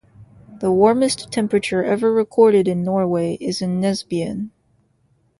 [0.61, 4.49] The warmest temperature ever recorded in Norway is in Nesbyen.